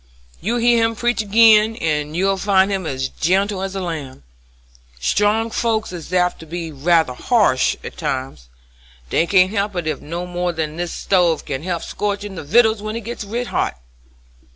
[0.41, 4.23] You hear him preach agin and you'll find him as gentle as a lamb.
[4.99, 8.47] Strong folks is apt to be ruther ha'sh at times;
[9.11, 12.95] they can't help it no more than this stove can help scorchin' the vittles when
[12.95, 13.79] it gits red hot.